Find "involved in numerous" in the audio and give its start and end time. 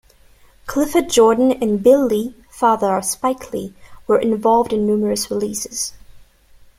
4.17-5.29